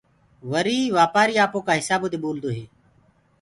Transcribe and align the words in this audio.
وري 0.51 0.79
وآپآري 0.97 1.35
آپوڪآ 1.45 1.71
هسابو 1.81 2.07
دي 2.11 2.17
ٻولدوئي 2.23 2.63